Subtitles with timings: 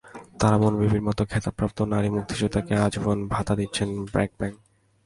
[0.39, 3.83] তারামন বিবির মতো খেতাবপ্রাপ্ত নারী মুক্তিযোদ্ধাকে আজীবন ভাতা দিচ্ছে
[4.13, 4.55] ব্র্যাক ব্যাংক।